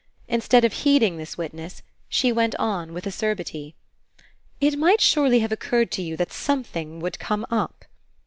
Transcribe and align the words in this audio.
Instead 0.27 0.65
of 0.65 0.73
heeding 0.73 1.17
this 1.17 1.37
witness 1.37 1.83
she 2.09 2.31
went 2.31 2.55
on 2.55 2.91
with 2.91 3.05
acerbity: 3.05 3.75
"It 4.59 4.75
might 4.79 4.99
surely 4.99 5.41
have 5.41 5.51
occurred 5.51 5.91
to 5.91 6.01
you 6.01 6.17
that 6.17 6.33
something 6.33 6.99
would 7.01 7.19
come 7.19 7.45
up." 7.51 7.85